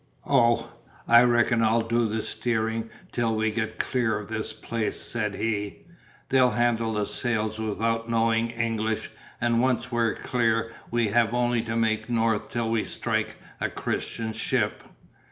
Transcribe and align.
"Oh, 0.25 0.71
I 1.07 1.21
reckon 1.21 1.61
I'll 1.61 1.83
do 1.87 2.07
the 2.07 2.23
steering 2.23 2.89
till 3.11 3.35
we 3.35 3.51
get 3.51 3.77
clear 3.77 4.17
of 4.17 4.29
this 4.29 4.51
place," 4.51 4.99
said 4.99 5.35
he, 5.35 5.85
"they'll 6.29 6.49
handle 6.49 6.93
the 6.93 7.05
sails 7.05 7.59
without 7.59 8.09
knowing 8.09 8.49
English 8.49 9.11
and 9.39 9.61
once 9.61 9.91
we're 9.91 10.15
clear 10.15 10.71
we 10.89 11.09
have 11.09 11.35
only 11.35 11.61
to 11.61 11.75
make 11.75 12.09
north 12.09 12.49
till 12.49 12.71
we 12.71 12.83
strike 12.83 13.35
a 13.59 13.69
Christian 13.69 14.33
ship." 14.33 14.83